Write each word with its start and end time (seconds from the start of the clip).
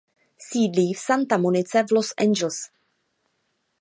Sídlí 0.45 0.93
v 0.93 0.99
Santa 1.01 1.37
Monice 1.43 1.83
v 1.83 1.91
Los 2.01 2.13
Angeles. 2.17 2.61